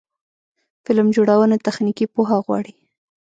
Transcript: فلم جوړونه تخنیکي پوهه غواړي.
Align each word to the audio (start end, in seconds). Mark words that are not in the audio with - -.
فلم 0.85 1.07
جوړونه 1.15 1.55
تخنیکي 1.67 2.05
پوهه 2.13 2.37
غواړي. 2.45 2.73